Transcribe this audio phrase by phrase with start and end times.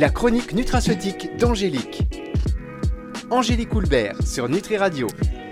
[0.00, 2.02] La chronique nutraceutique d'Angélique.
[3.30, 5.06] Angélique Houlbert sur Nutri Radio.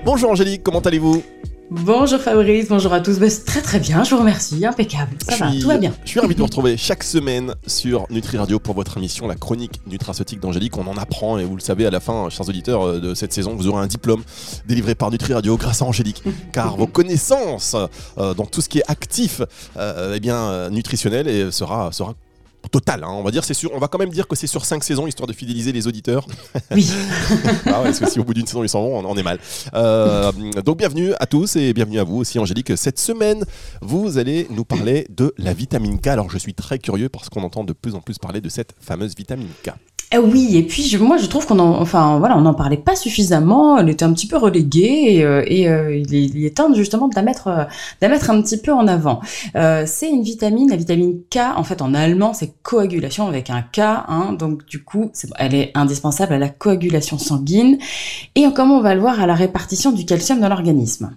[0.06, 1.22] Bonjour Angélique, comment allez-vous?
[1.70, 3.18] Bonjour Fabrice, bonjour à tous.
[3.18, 5.18] Bah, très très bien, je vous remercie, impeccable.
[5.28, 5.92] Ça Je va, suis- tout va bien.
[6.04, 9.34] Je suis ravi de vous retrouver chaque semaine sur Nutri Radio pour votre émission La
[9.34, 10.78] chronique nutraceutique d'Angélique.
[10.78, 13.34] On en apprend et vous le savez à la fin, chers auditeurs euh, de cette
[13.34, 14.22] saison, vous aurez un diplôme
[14.66, 16.22] délivré par Nutri Radio grâce à Angélique.
[16.54, 17.76] car vos connaissances
[18.16, 19.42] euh, dans tout ce qui est actif,
[19.76, 22.14] euh, eh bien euh, nutritionnel, et sera sera
[22.70, 23.70] Total, hein, on va dire, c'est sûr.
[23.72, 26.26] On va quand même dire que c'est sur 5 saisons histoire de fidéliser les auditeurs.
[26.70, 26.90] Oui.
[27.66, 29.22] Ah ouais, parce que si au bout d'une saison ils s'en vont, on, on est
[29.22, 29.38] mal.
[29.74, 30.32] Euh,
[30.64, 32.76] donc bienvenue à tous et bienvenue à vous aussi Angélique.
[32.76, 33.44] Cette semaine,
[33.80, 36.08] vous allez nous parler de la vitamine K.
[36.08, 38.74] Alors je suis très curieux parce qu'on entend de plus en plus parler de cette
[38.80, 39.70] fameuse vitamine K.
[40.10, 42.78] Eh oui, et puis je- moi je trouve qu'on en, enfin voilà, on n'en parlait
[42.78, 43.76] pas suffisamment.
[43.76, 47.20] Elle était un petit peu reléguée et, euh, euh, il, est, temps justement de la
[47.20, 47.68] mettre, euh, de
[48.00, 49.20] la mettre un petit peu en avant.
[49.54, 51.38] Euh, c'est une vitamine, la vitamine K.
[51.56, 53.80] En fait, en allemand, c'est coagulation avec un K.
[53.80, 57.76] Hein, donc du coup, elle est indispensable à la coagulation sanguine
[58.34, 61.10] et comme on va le voir à la répartition du calcium dans l'organisme.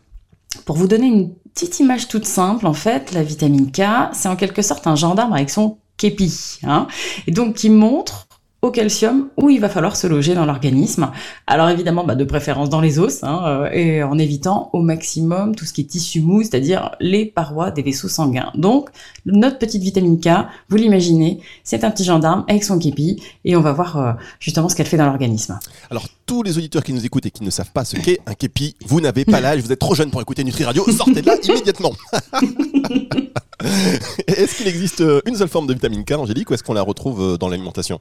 [0.66, 4.36] Pour vous donner une petite image toute simple, en fait, la vitamine K, c'est en
[4.36, 6.88] quelque sorte un gendarme avec son képi, hein,
[7.28, 8.28] et donc qui montre
[8.62, 11.12] au calcium où il va falloir se loger dans l'organisme.
[11.48, 15.56] Alors évidemment, bah, de préférence dans les os, hein, euh, et en évitant au maximum
[15.56, 18.52] tout ce qui est tissu mou, c'est-à-dire les parois des vaisseaux sanguins.
[18.56, 18.90] Donc,
[19.26, 20.30] notre petite vitamine K,
[20.70, 24.70] vous l'imaginez, c'est un petit gendarme avec son képi, et on va voir euh, justement
[24.70, 25.58] ce qu'elle fait dans l'organisme.
[25.90, 28.36] Alors tous les auditeurs qui nous écoutent et qui ne savent pas ce qu'est un
[28.36, 31.26] képi, vous n'avez pas l'âge, vous êtes trop jeune pour écouter Nutri Radio, sortez de
[31.26, 31.94] là immédiatement.
[34.28, 36.84] est-ce qu'il existe euh, une seule forme de vitamine K, Angélique, ou est-ce qu'on la
[36.84, 38.00] retrouve dans l'alimentation?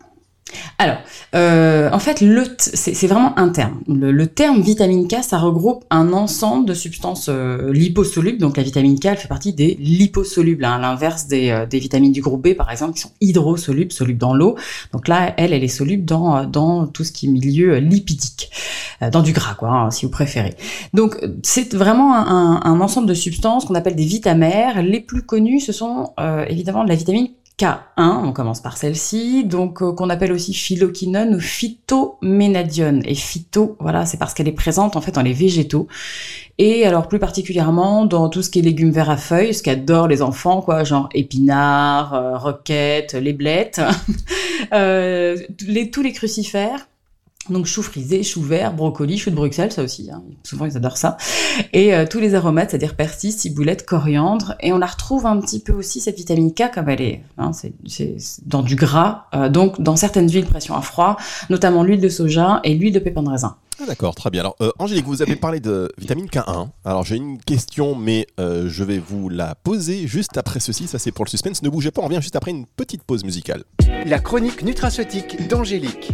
[0.78, 0.96] Alors,
[1.34, 3.80] euh, en fait, le c'est vraiment un terme.
[3.86, 8.38] Le, le terme vitamine K, ça regroupe un ensemble de substances euh, liposolubles.
[8.38, 11.78] Donc la vitamine K, elle fait partie des liposolubles, hein, à l'inverse des, euh, des
[11.78, 14.56] vitamines du groupe B, par exemple, qui sont hydrosolubles, solubles dans l'eau.
[14.92, 17.80] Donc là, elle, elle est soluble dans, euh, dans tout ce qui est milieu euh,
[17.80, 18.50] lipidique,
[19.12, 20.54] dans du gras, quoi, hein, si vous préférez.
[20.94, 24.82] Donc c'est vraiment un, un- un ensemble de substances qu'on appelle des vitamères.
[24.82, 26.12] Les plus connues, ce sont
[26.48, 27.28] évidemment de la vitamine
[27.60, 33.02] K1, on commence par celle-ci, donc euh, qu'on appelle aussi phyloquinone ou phytoménadione.
[33.04, 35.86] Et phyto, voilà, c'est parce qu'elle est présente en fait dans les végétaux.
[36.56, 40.08] Et alors plus particulièrement dans tout ce qui est légumes verts à feuilles, ce qu'adorent
[40.08, 43.82] les enfants, quoi, genre épinards, euh, roquettes, les blettes,
[44.72, 45.36] euh,
[45.92, 46.89] tous les crucifères.
[47.48, 50.22] Donc chou frisé, chou vert, brocoli, chou de Bruxelles, ça aussi, hein.
[50.44, 51.16] souvent ils adorent ça.
[51.72, 54.54] Et euh, tous les aromates, c'est-à-dire persil, ciboulette, coriandre.
[54.60, 57.52] Et on la retrouve un petit peu aussi, cette vitamine K, comme elle est, hein,
[57.52, 61.16] c'est, c'est- c'est dans du gras, euh, donc dans certaines huiles pression à froid,
[61.48, 63.56] notamment l'huile de soja et l'huile de pépins de raisin.
[63.82, 64.42] Ah, D'accord, très bien.
[64.42, 66.68] Alors, euh, Angélique, vous avez parlé de vitamine K1.
[66.84, 70.86] Alors, j'ai une question, mais euh, je vais vous la poser juste après ceci.
[70.86, 71.62] Ça, c'est pour le suspense.
[71.62, 73.64] Ne bougez pas, on revient juste après une petite pause musicale.
[74.04, 76.10] La chronique nutraceutique d'Angélique.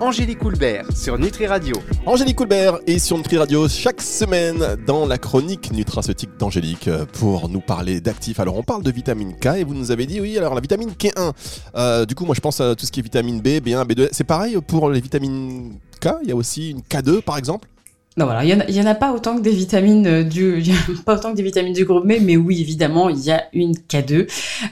[0.00, 1.76] Angélique Houlbert sur Nutri Radio.
[2.06, 7.60] Angélique Coulbert est sur Nutri Radio chaque semaine dans la chronique nutraceutique d'Angélique pour nous
[7.60, 8.40] parler d'actifs.
[8.40, 10.92] Alors, on parle de vitamine K et vous nous avez dit, oui, alors la vitamine
[10.92, 11.32] K1.
[11.74, 14.08] Euh, du coup, moi, je pense à tout ce qui est vitamine B, B1, B2.
[14.10, 16.08] C'est pareil pour les vitamines K?
[16.22, 17.68] Il y a aussi une K2, par exemple?
[18.16, 20.62] Non, voilà, il y en a- pas autant que des vitamines euh, du,
[21.06, 23.72] pas autant que des vitamines du groupe B, mais oui, évidemment, il y a une
[23.72, 24.28] K2.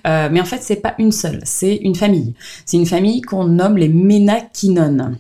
[0.07, 2.35] Euh, mais en fait, c'est pas une seule, c'est une famille.
[2.67, 5.17] C'est une famille qu'on nomme les ménaquinones.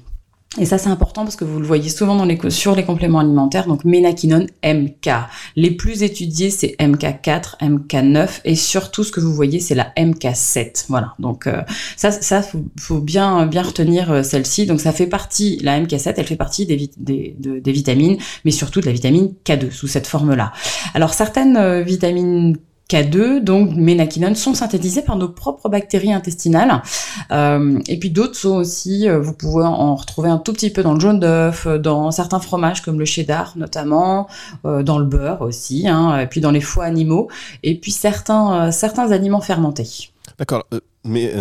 [0.59, 3.21] Et ça, c'est important parce que vous le voyez souvent dans les, sur les compléments
[3.21, 3.67] alimentaires.
[3.67, 5.11] Donc, ménaquinone MK.
[5.57, 10.87] Les plus étudiés, c'est MK4, MK9 et surtout, ce que vous voyez, c'est la MK7.
[10.89, 11.15] Voilà.
[11.19, 11.63] Donc, euh,
[11.97, 12.43] ça, ça
[12.79, 14.67] faut, bien, bien retenir euh, celle-ci.
[14.67, 18.93] Donc, ça fait partie, la MK7, elle fait partie des vitamines, mais surtout de la
[18.93, 20.53] vitamine K2 sous cette forme-là.
[20.95, 22.57] Alors, certaines euh, vitamines
[22.89, 26.83] K2, donc ménaquinone, sont synthétisées par nos propres bactéries intestinales.
[27.31, 30.83] Euh, et puis d'autres sont aussi, euh, vous pouvez en retrouver un tout petit peu
[30.83, 34.29] dans le jaune d'œuf, euh, dans certains fromages comme le cheddar notamment,
[34.65, 37.29] dans le beurre aussi, hein, et puis dans les foies animaux,
[37.63, 40.11] et puis certains, certains aliments fermentés.
[40.39, 40.67] D'accord,
[41.05, 41.33] mais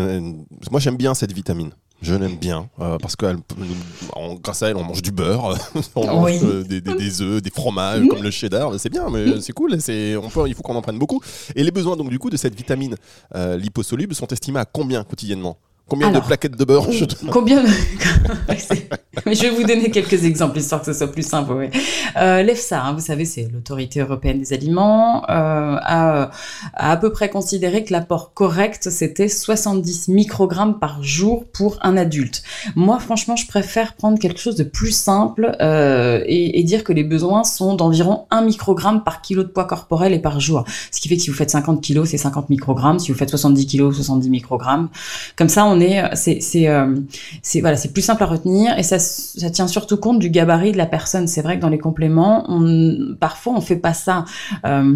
[0.72, 1.72] moi j'aime bien cette vitamine.
[2.02, 3.38] Je l'aime bien euh, parce que elle
[4.14, 5.58] en- grâce à elle, on mange du beurre,
[5.96, 6.40] on mange Oui.
[6.44, 8.80] euh, des, des, des œufs, des fromages comme le cheddar.
[8.80, 9.82] C'est bien, mais c'est cool.
[9.82, 11.20] C'est, on peut, il faut qu'on en prenne beaucoup.
[11.56, 12.96] Et les besoins donc du coup de cette vitamine
[13.36, 15.58] euh, liposoluble sont estimés à combien quotidiennement?
[15.90, 17.70] Combien Alors, de plaquettes de beurre je- Combien de...
[19.26, 21.54] Mais je vais vous donner quelques exemples histoire que ce soit plus simple.
[21.54, 21.70] ouais.
[22.18, 26.30] Euh, L'EFSA, hein, vous savez, c'est l'autorité européenne des aliments, euh, a,
[26.74, 31.98] a à peu près considéré que l'apport correct c'était 70 microgrammes par jour pour un
[31.98, 32.44] adulte.
[32.76, 36.94] Moi, franchement, je préfère prendre quelque chose de plus simple euh, et, et dire que
[36.94, 40.64] les besoins sont d'environ 1 microgramme par kilo de poids corporel et par jour.
[40.92, 43.00] Ce qui fait que si vous faites 50 kilos, c'est 50 microgrammes.
[43.00, 44.90] Si vous faites 70 kilos, 70 microgrammes.
[45.36, 45.77] Comme ça, on
[46.14, 46.96] c'est, euh,
[47.42, 50.72] c'est voilà, c'est plus simple à retenir et ça, ça tient surtout compte du gabarit
[50.72, 51.28] de la personne.
[51.28, 52.48] C'est vrai que dans les compléments,
[53.20, 54.26] parfois on fait pas ça.
[54.66, 54.96] Euh,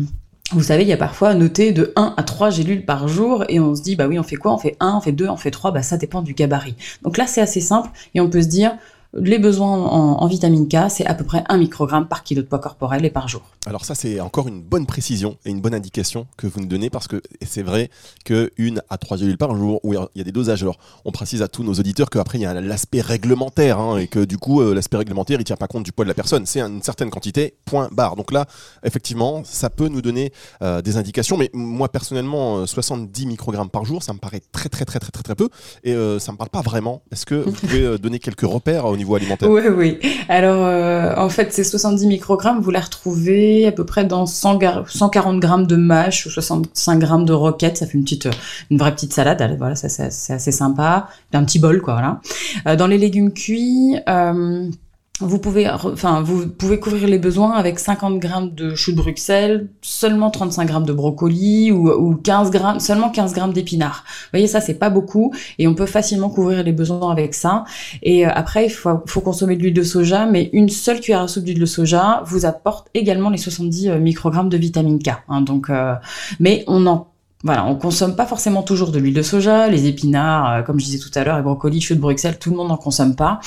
[0.54, 3.60] vous savez, il y a parfois noté de 1 à 3 gélules par jour et
[3.60, 4.54] on se dit, bah oui, on fait quoi?
[4.54, 6.76] On fait 1, on fait 2, on fait 3, bah ça dépend du gabarit.
[7.04, 8.74] Donc là, c'est assez simple et on peut se dire,
[9.14, 12.60] les besoins en, vitamine K, c'est à peu près 1 microgramme par kilo de poids
[12.60, 13.42] corporel et par jour.
[13.66, 16.90] Alors ça, c'est encore une bonne précision et une bonne indication que vous nous donnez
[16.90, 17.90] parce que c'est vrai
[18.24, 20.64] que une à 3 gélules par jour, où il y a des dosages.
[20.64, 24.08] Alors, on précise à tous nos auditeurs qu'après, il y a l'aspect réglementaire hein, et
[24.08, 26.46] que du coup, euh, l'aspect réglementaire, il tient pas compte du poids de la personne.
[26.46, 28.16] C'est une certaine quantité, point barre.
[28.16, 28.46] Donc là,
[28.84, 30.32] effectivement, ça peut nous donner
[30.62, 31.38] euh, des indications.
[31.38, 35.12] Mais moi, personnellement, 70 euh, microgrammes par jour, ça me paraît très, très, très, très,
[35.12, 35.50] très, très peu
[35.84, 37.02] et ça me parle pas vraiment.
[37.12, 38.96] Est-ce que vous pouvez donner quelques repères au
[39.50, 40.00] Oui, oui.
[40.30, 44.60] Alors, euh, en fait, ces 70 microgrammes, vous les retrouvez à peu près dans 100
[44.88, 47.78] 140 grammes de mâche ou 65 grammes de roquette.
[47.78, 48.30] Ça fait une petite,
[48.70, 49.56] une vraie petite salade.
[49.58, 51.08] Voilà, ça, c'est assez sympa.
[51.34, 52.22] Un petit bol, quoi, voilà.
[52.68, 54.70] Euh, dans les légumes cuits, euh,
[55.22, 59.70] vous pouvez, enfin, vous pouvez couvrir les besoins avec 50 grammes de choux de Bruxelles,
[59.82, 64.04] seulement 35 grammes de brocoli ou, ou 15 grammes, seulement 15 grammes d'épinards.
[64.06, 67.64] Vous voyez, ça, c'est pas beaucoup et on peut facilement couvrir les besoins avec ça.
[68.02, 71.22] Et euh, après, il faut, faut, consommer de l'huile de soja, mais une seule cuillère
[71.22, 75.12] à soupe d'huile de soja vous apporte également les 70 euh, microgrammes de vitamine K.
[75.30, 75.96] Hein, donc, euh,
[76.40, 77.08] mais on en
[77.44, 80.86] voilà, on consomme pas forcément toujours de l'huile de soja, les épinards, euh, comme je
[80.86, 83.40] disais tout à l'heure, les brocolis, choux de Bruxelles, tout le monde n'en consomme pas.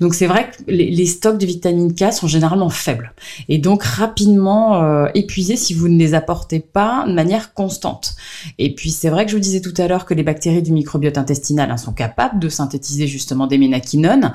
[0.00, 3.12] Donc c'est vrai que les, stocks de vitamine K sont généralement faibles
[3.48, 8.14] et donc rapidement euh, épuisés si vous ne les apportez pas de manière constante.
[8.58, 10.72] Et puis c'est vrai que je vous disais tout à l'heure que les bactéries du
[10.72, 14.34] microbiote intestinal hein, sont capables de synthétiser justement des ménaquinones,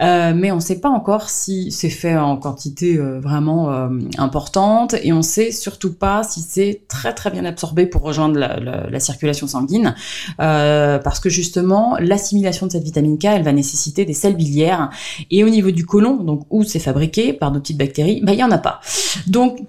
[0.00, 3.88] euh, mais on ne sait pas encore si c'est fait en quantité vraiment
[4.18, 8.53] importante et on sait surtout pas si c'est très très bien absorbé pour rejoindre la
[8.60, 9.94] la, circulation sanguine,
[10.40, 14.90] euh, parce que justement l'assimilation de cette vitamine K, elle va nécessiter des sels biliaires,
[15.30, 18.38] et au niveau du côlon, donc où c'est fabriqué par nos petites bactéries, bah il
[18.38, 18.80] y en a pas.
[19.26, 19.60] Donc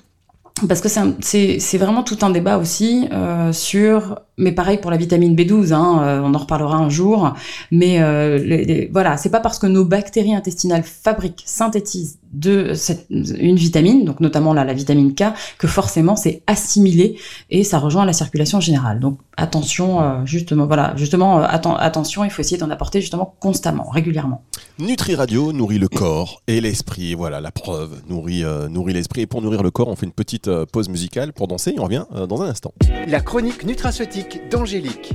[0.69, 5.35] parce que c'est vraiment tout un débat aussi euh, sur, mais pareil pour la vitamine
[5.35, 7.33] B12, hein, euh, on en reparlera un jour,
[7.71, 13.55] mais euh, voilà, c'est pas parce que nos bactéries intestinales fabriquent, synthétisent de cette, une
[13.55, 15.23] vitamine, donc notamment là, la vitamine K,
[15.57, 17.17] que forcément c'est assimilé
[17.49, 18.99] et ça rejoint la circulation générale.
[18.99, 23.89] Donc attention, euh, justement, voilà, justement, euh, attention, il faut essayer d'en apporter justement constamment,
[23.89, 24.43] régulièrement.
[24.79, 29.21] Nutri Radio nourrit le corps et l'esprit, voilà la preuve, nourrit, euh, nourrit l'esprit.
[29.21, 31.85] Et pour nourrir le corps, on fait une petite pause musicale pour danser et on
[31.85, 32.73] revient dans un instant.
[33.07, 35.13] La chronique nutraceutique d'Angélique.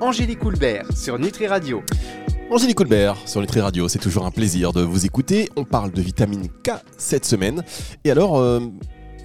[0.00, 1.82] Angélique Houlbert sur Nutri Radio.
[2.50, 5.48] Angélique Colbert sur Nutri Radio, c'est toujours un plaisir de vous écouter.
[5.56, 7.64] On parle de vitamine K cette semaine.
[8.04, 8.60] Et alors, euh,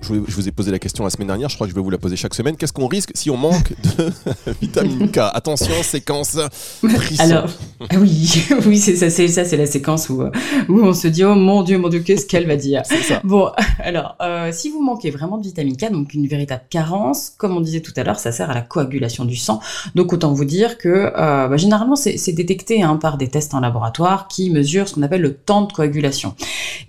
[0.01, 1.89] je vous ai posé la question la semaine dernière, je crois que je vais vous
[1.89, 2.55] la poser chaque semaine.
[2.55, 4.11] Qu'est-ce qu'on risque si on manque de
[4.61, 5.19] vitamine K?
[5.33, 6.37] Attention, séquence
[7.19, 7.45] Alors,
[7.89, 10.23] ah oui, oui, c'est ça, c'est ça, c'est la séquence où,
[10.69, 12.83] où on se dit oh mon dieu, mon dieu, qu'est-ce qu'elle va dire?
[12.85, 13.21] Ça.
[13.23, 17.55] Bon, alors, euh, si vous manquez vraiment de vitamine K, donc une véritable carence, comme
[17.55, 19.59] on disait tout à l'heure, ça sert à la coagulation du sang.
[19.95, 23.59] Donc autant vous dire que euh, bah, généralement c'est détecté hein, par des tests en
[23.59, 26.35] laboratoire qui mesurent ce qu'on appelle le temps de coagulation.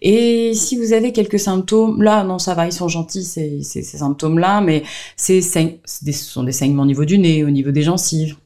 [0.02, 4.60] Et si vous avez quelques symptômes, là non, ça va, ils sont gentils ces, symptômes-là,
[4.60, 4.82] mais
[5.16, 8.36] c'est, ce sont des saignements au niveau du nez, au niveau des gencives.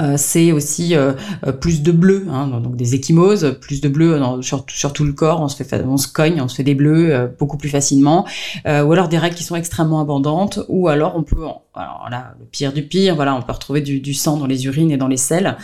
[0.00, 1.12] Euh, c'est aussi euh,
[1.46, 5.40] euh, plus de bleu, hein, donc des échymoses, plus de bleu sur, tout le corps,
[5.40, 8.26] on se cogne, on se fait des bleus beaucoup plus facilement,
[8.64, 11.36] ou alors des règles qui sont extrêmement abondantes, ou alors on peut,
[11.76, 15.08] le pire du pire, voilà, on peut retrouver du, sang dans les urines et dans
[15.08, 15.56] les selles.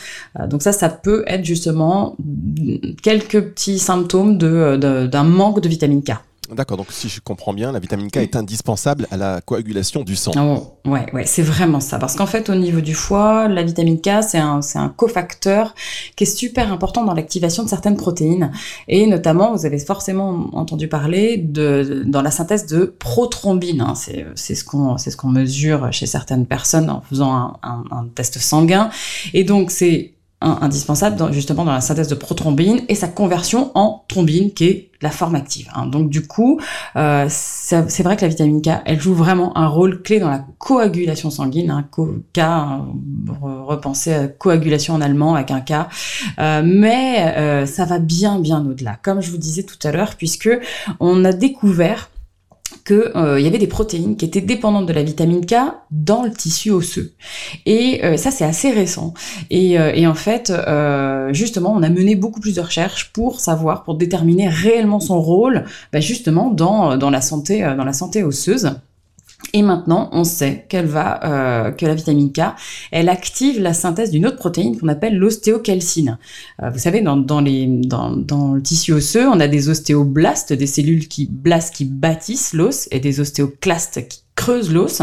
[0.48, 2.16] donc ça, ça peut être justement
[3.02, 6.12] quelques petits symptômes d'un manque de vitamine K.
[6.54, 10.16] D'accord, donc si je comprends bien, la vitamine K est indispensable à la coagulation du
[10.16, 10.32] sang.
[10.36, 11.98] Oh, ouais, ouais, c'est vraiment ça.
[11.98, 15.74] Parce qu'en fait, au niveau du foie, la vitamine K, c'est un, un cofacteur
[16.16, 18.52] qui est super important dans l'activation de certaines protéines.
[18.88, 23.80] Et notamment, vous avez forcément entendu parler de, dans la synthèse de prothrombine.
[23.80, 23.94] Hein.
[23.94, 28.38] C'est, ce qu'on, ce qu'on mesure chez certaines personnes en faisant un, un, un test
[28.38, 28.90] sanguin.
[29.32, 34.52] Et donc, c'est indispensable justement dans la synthèse de prothrombine et sa conversion en thrombine
[34.52, 35.68] qui est la forme active.
[35.74, 35.86] Hein.
[35.86, 36.60] Donc du coup,
[36.96, 40.44] euh, c'est vrai que la vitamine K, elle joue vraiment un rôle clé dans la
[40.58, 41.70] coagulation sanguine.
[41.70, 41.88] Hein.
[42.32, 42.86] K, hein,
[43.40, 45.72] repenser à coagulation en allemand avec un K,
[46.38, 48.96] euh, mais euh, ça va bien bien au-delà.
[49.02, 50.50] Comme je vous disais tout à l'heure, puisque
[51.00, 52.08] on a découvert
[52.84, 55.54] qu'il euh, y avait des protéines qui étaient dépendantes de la vitamine K
[55.90, 57.12] dans le tissu osseux.
[57.66, 59.14] Et euh, ça, c'est assez récent.
[59.50, 60.52] Et, euh, en fait,
[61.32, 65.64] justement, on a mené beaucoup plus de recherches pour savoir, pour déterminer réellement son rôle,
[65.92, 68.72] bah, justement dans, dans, la santé, dans la santé osseuse.
[69.52, 72.40] Et maintenant, on sait euh, que la vitamine K,
[72.90, 76.18] elle active la synthèse d'une autre protéine qu'on appelle l'ostéocalcine.
[76.62, 81.26] Euh, vous savez, dans, dans, le tissu osseux, on a des ostéoblastes, des cellules qui
[81.30, 85.02] blastent, qui bâtissent l'os, et des ostéoclastes qui creusent l'os.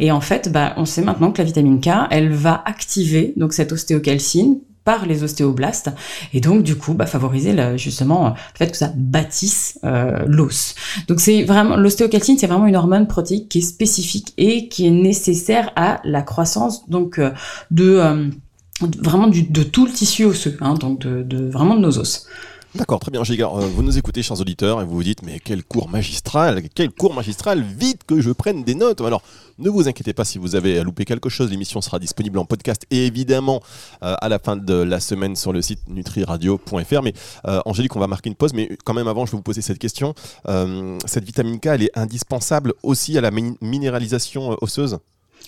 [0.00, 3.52] Et en fait, bah, on sait maintenant que la vitamine K, elle va activer donc
[3.52, 5.90] cette ostéocalcine par les ostéoblastes
[6.32, 10.74] et donc du coup bah, favoriser justement le fait que ça bâtisse euh, l'os.
[11.08, 14.90] Donc c'est vraiment l'ostéocalcine c'est vraiment une hormone protéique qui est spécifique et qui est
[14.90, 17.30] nécessaire à la croissance donc euh,
[17.70, 18.28] de euh,
[18.80, 22.26] vraiment du, de tout le tissu osseux hein, donc de, de, vraiment de nos os.
[22.74, 23.46] D'accord, très bien, Giga.
[23.46, 26.90] Euh, vous nous écoutez, chers auditeurs, et vous vous dites, mais quel cours magistral, quel
[26.90, 29.00] cours magistral, vite que je prenne des notes.
[29.00, 29.22] Alors,
[29.58, 32.84] ne vous inquiétez pas si vous avez loupé quelque chose, l'émission sera disponible en podcast
[32.90, 33.62] et évidemment
[34.02, 37.02] euh, à la fin de la semaine sur le site nutriradio.fr.
[37.04, 37.14] Mais
[37.46, 39.62] euh, Angélique, on va marquer une pause, mais quand même avant, je vais vous poser
[39.62, 40.14] cette question.
[41.06, 44.98] cette vitamine K, elle est indispensable aussi à la minéralisation osseuse?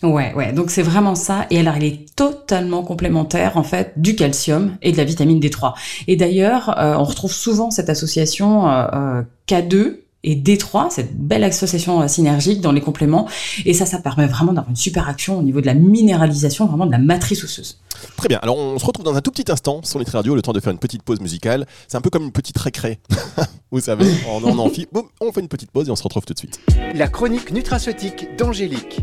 [0.02, 0.52] Ouais, ouais.
[0.52, 1.46] Donc c'est vraiment ça.
[1.50, 5.74] Et alors, elle est totalement complémentaire en fait du calcium et de la vitamine D3.
[6.06, 11.44] Et d'ailleurs, euh, on retrouve souvent cette association euh, euh K2 et D3, cette belle
[11.44, 13.28] association euh, synergique dans les compléments.
[13.64, 16.84] Et ça, ça permet vraiment d'avoir une super action au niveau de la minéralisation, vraiment
[16.86, 17.78] de la matrice osseuse.
[18.16, 18.38] Très bien.
[18.42, 20.60] Alors, on se retrouve dans un tout petit instant sur les Radio, le temps de
[20.60, 21.66] faire une petite pause musicale.
[21.88, 22.98] C'est un peu comme une petite récré.
[23.70, 24.86] Vous savez, on en amphi.
[24.92, 26.60] Boum, on fait une petite pause et on se retrouve tout de suite.
[26.94, 29.00] La chronique nutraceutique d'Angélique.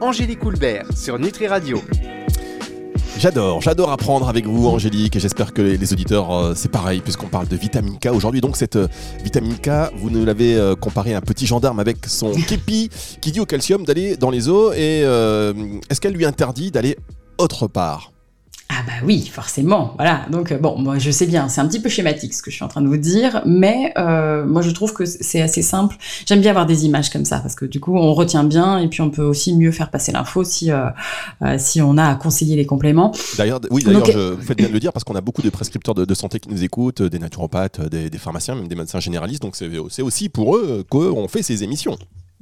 [0.00, 1.82] Angélique Houlbert sur Nutri Radio.
[3.18, 7.26] J'adore, j'adore apprendre avec vous Angélique et j'espère que les auditeurs euh, c'est pareil puisqu'on
[7.26, 8.40] parle de vitamine K aujourd'hui.
[8.40, 8.86] Donc cette euh,
[9.24, 12.90] vitamine K, vous nous l'avez euh, comparé à un petit gendarme avec son képi
[13.20, 16.96] qui dit au calcium d'aller dans les eaux et est-ce qu'elle lui interdit d'aller
[17.38, 18.12] autre part?
[18.78, 20.26] Ah bah oui, forcément, voilà.
[20.30, 22.56] Donc euh, bon, moi je sais bien, c'est un petit peu schématique ce que je
[22.56, 25.96] suis en train de vous dire, mais euh, moi je trouve que c'est assez simple.
[26.26, 28.86] J'aime bien avoir des images comme ça parce que du coup on retient bien et
[28.86, 30.90] puis on peut aussi mieux faire passer l'info si euh,
[31.58, 33.12] si on a à conseiller les compléments.
[33.36, 35.50] D'ailleurs, oui, d'ailleurs, je vous faites bien de le dire parce qu'on a beaucoup de
[35.50, 39.42] prescripteurs de, santé qui nous écoutent, des naturopathes, des, des pharmaciens, même des médecins généralistes.
[39.42, 41.98] Donc c'est aussi pour eux qu'on fait ces émissions.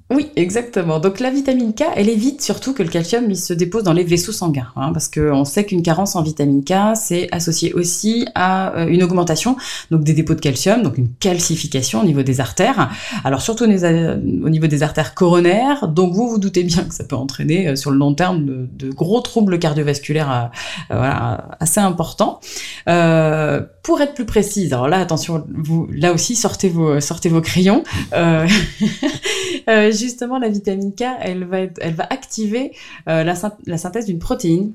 [0.09, 1.01] Oui, exactement.
[1.01, 4.31] Donc la vitamine K, elle évite surtout que le calcium se dépose dans les vaisseaux
[4.31, 8.87] sanguins, hein, parce qu'on sait qu'une carence en vitamine K, c'est associé aussi à euh,
[8.87, 9.57] une augmentation
[9.91, 12.89] donc des dépôts de calcium, donc une calcification au niveau des artères.
[13.25, 17.17] Alors surtout au niveau des artères coronaires, donc vous vous doutez bien que ça peut
[17.17, 20.53] entraîner euh, sur le long terme de, gros troubles cardiovasculaires
[20.93, 22.39] euh, assez importants.
[22.85, 27.83] pour être plus précise, alors là attention, vous là aussi sortez vos sortez vos crayons.
[29.97, 32.73] justement, la vitamine K, elle va, activer
[33.09, 34.73] euh, la, synthèse d'une protéine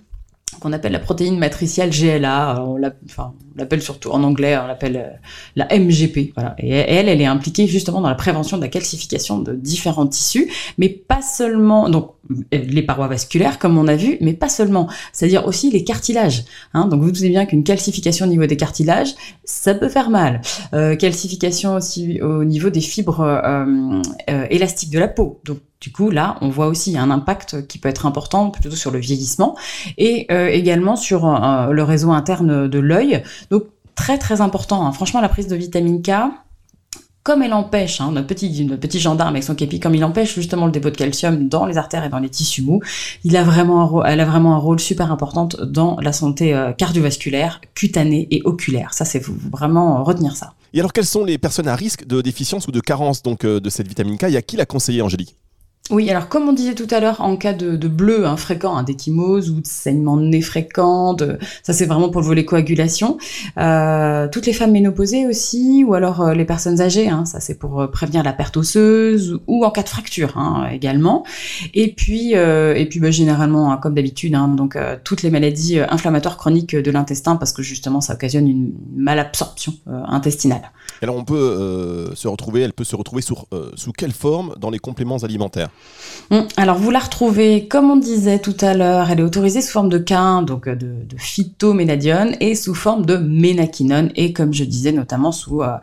[0.59, 2.63] qu'on appelle la protéine matricielle GLA.
[2.65, 5.17] On l'appelle surtout en anglais, on l'appelle euh,
[5.55, 6.33] la MGP.
[6.35, 6.55] Voilà.
[6.57, 10.51] Et elle, elle est impliquée justement dans la prévention de la calcification de différents tissus,
[10.77, 11.89] mais pas seulement.
[11.89, 12.13] Donc
[12.51, 14.87] les parois vasculaires, comme on a vu, mais pas seulement.
[15.13, 16.45] C'est-à-dire aussi les cartilages.
[16.73, 16.87] Hein.
[16.87, 20.41] Donc vous savez bien qu'une calcification au niveau des cartilages, ça peut faire mal.
[20.73, 25.41] Euh, calcification aussi au niveau des fibres euh, euh, élastiques de la peau.
[25.81, 28.99] Du coup, là, on voit aussi un impact qui peut être important plutôt sur le
[28.99, 29.57] vieillissement
[29.97, 33.23] et également sur le réseau interne de l'œil.
[33.49, 33.63] Donc
[33.95, 34.85] très très important.
[34.85, 34.91] Hein.
[34.91, 36.11] Franchement, la prise de vitamine K,
[37.23, 40.33] comme elle empêche, hein, notre, petit, notre petit gendarme avec son képi, comme il empêche
[40.33, 42.81] justement le dépôt de calcium dans les artères et dans les tissus mous,
[43.23, 47.61] il a vraiment elle a vraiment un rôle super important dans la santé euh, cardiovasculaire,
[47.75, 48.93] cutanée et oculaire.
[48.93, 50.53] Ça, c'est vraiment retenir ça.
[50.73, 53.59] Et alors, quelles sont les personnes à risque de déficience ou de carence donc, euh,
[53.59, 54.23] de cette vitamine K?
[54.23, 55.35] Il y a qui l'a conseillé, Angélique?
[55.89, 58.83] Oui, alors comme on disait tout à l'heure, en cas de, bleu hein, fréquent, hein,
[58.83, 61.17] d'échymose ou de saignement de nez fréquent,
[61.63, 63.17] ça c'est vraiment pour le volet coagulation.
[63.57, 67.55] Euh, toutes les femmes ménopausées aussi, ou alors euh, les personnes âgées, hein, ça c'est
[67.55, 71.25] pour euh, prévenir la perte osseuse, ou en cas de fracture hein, également.
[71.73, 76.91] Et puis, et puis bah, généralement, comme d'habitude, donc toutes les maladies inflammatoires chroniques de
[76.91, 80.71] l'intestin, parce que justement ça occasionne une malabsorption intestinale.
[81.01, 83.35] Alors on peut se retrouver, elle peut se retrouver sous,
[83.97, 85.70] quelle forme dans les compléments alimentaires?
[86.55, 89.89] Alors vous la retrouvez, comme on disait tout à l'heure, elle est autorisée sous forme
[89.89, 94.93] de K1, donc euh, de, de et sous forme de ménaquinone, et comme je disais
[94.93, 95.73] notamment sous euh,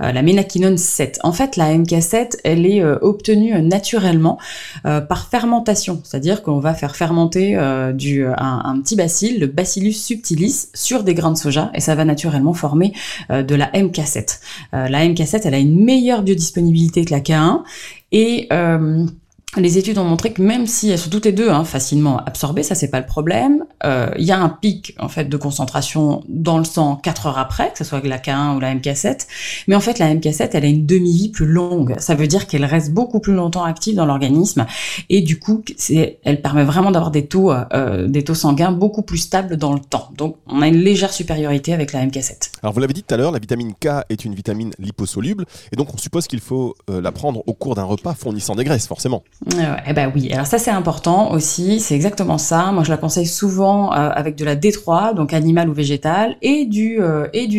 [0.00, 1.18] euh, la ménaquinone 7.
[1.24, 4.38] En fait, la MK7, elle est obtenue naturellement
[4.82, 7.58] par fermentation, c'est-à-dire qu'on va faire fermenter
[7.94, 12.04] du, un, petit bacille, le Bacillus subtilis, sur des grains de soja, et ça va
[12.04, 12.92] naturellement former
[13.30, 14.40] de la MK7.
[14.72, 17.62] la MK7, elle a une meilleure biodisponibilité que la K1,
[18.12, 18.48] et
[19.56, 22.62] les études ont montré que même si elles sont toutes les deux hein, facilement absorbées,
[22.62, 26.22] ça c'est pas le problème, euh, il y a un pic en fait de concentration
[26.28, 29.26] dans le sang 4 heures après, que ce soit la K1 ou la MK7,
[29.66, 32.64] mais en fait la MK7 elle a une demi-vie plus longue, ça veut dire qu'elle
[32.64, 34.66] reste beaucoup plus longtemps active dans l'organisme
[35.08, 35.64] et du coup
[36.24, 39.80] elle permet vraiment d'avoir des taux, euh, des taux sanguins beaucoup plus stables dans le
[39.80, 40.10] temps.
[40.16, 42.50] Donc on a une légère supériorité avec la MK7.
[42.62, 45.76] Alors vous l'avez dit tout à l'heure, la vitamine K est une vitamine liposoluble et
[45.76, 48.86] donc on suppose qu'il faut euh, la prendre au cours d'un repas fournissant des graisses
[48.86, 49.22] forcément.
[49.86, 52.72] Eh ben oui, alors ça c'est important aussi, c'est exactement ça.
[52.72, 56.64] Moi je la conseille souvent euh, avec de la D3, donc animal ou végétal, et
[56.64, 57.58] du euh, et du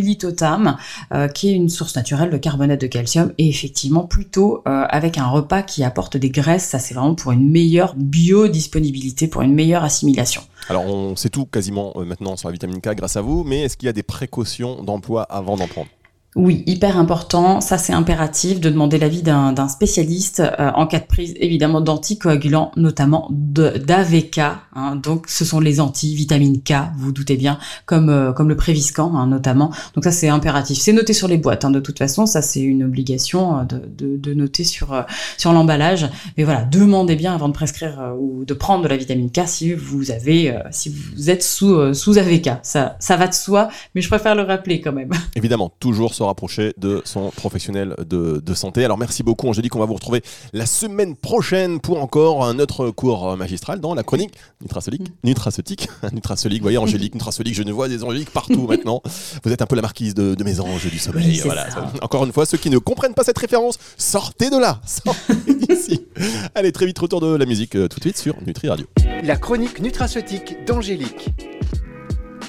[1.34, 5.62] qui est une source naturelle de carbonate de calcium, et effectivement plutôt avec un repas
[5.62, 6.66] qui apporte des graisses.
[6.66, 10.42] Ça c'est vraiment pour une meilleure biodisponibilité, pour une meilleure assimilation.
[10.70, 13.76] Alors on sait tout quasiment maintenant sur la vitamine K grâce à vous, mais est-ce
[13.76, 15.90] qu'il y a des précautions d'emploi avant d'en prendre?
[16.36, 17.60] Oui, hyper important.
[17.60, 22.72] Ça, c'est impératif de demander l'avis d'un spécialiste euh, en cas de prise, évidemment, d'anticoagulants,
[22.76, 24.38] notamment d'AVK.
[24.76, 24.96] Hein.
[24.96, 27.58] donc, ce sont les anti-vitamine K, vous, vous doutez bien,
[27.88, 29.72] comme euh, comme le Préviscan, hein, notamment.
[29.96, 30.78] Donc ça, c'est impératif.
[30.78, 31.66] C'est noté sur les boîtes.
[31.66, 35.04] Hein, de toute façon, ça, c'est une obligation euh, de, de, de, noter sur
[35.38, 36.08] sur l'emballage.
[36.38, 39.74] Mais voilà, demandez bien avant de prescrire ou de prendre de la vitamine K si
[39.74, 42.52] vous avez, si vous êtes sous sous AVK.
[42.62, 45.10] Ça ça va de soi, mais je préfère le rappeler quand même.
[45.36, 48.84] Évidemment, toujours se rapprocher de son professionnel de, santé.
[48.84, 50.22] Alors merci beaucoup Angélique, on va vous retrouver
[50.52, 55.12] la semaine prochaine pour encore un autre cours magistral dans la chronique nutraceutique.
[55.24, 59.02] Nutraceutique, nutraceutique, vous voyez Angélique, nutraceutique, je ne vois des angéliques partout maintenant.
[59.44, 61.40] Vous êtes un peu la marquise de, mes anges du sommeil.
[61.46, 61.68] voilà.
[62.02, 66.06] Encore une fois, ceux qui ne comprennent pas cette référence, sortez de là, sortez d'ici.
[66.54, 68.88] Allez, très vite, retour de la musique euh, tout de suite sur Nutri Radio.
[69.24, 71.30] La chronique nutraceutique d'Angélique.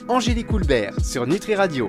[0.08, 1.88] Angélique Houlbert sur Nutri Radio.